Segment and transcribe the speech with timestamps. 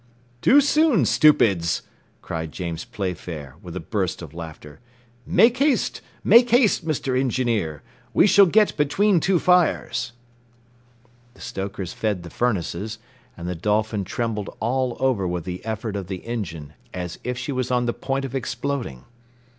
[0.41, 1.83] "Too soon, stupids,"
[2.23, 4.79] cried James Playfair, with a burst of laughter.
[5.27, 7.19] "Make haste, make haste, Mr.
[7.19, 7.83] Engineer!
[8.11, 10.13] We shall get between two fires."
[11.35, 12.97] The stokers fed the furnaces,
[13.37, 17.51] and the Dolphin trembled all over with the effort of the engine as if she
[17.51, 19.05] was on the point of exploding.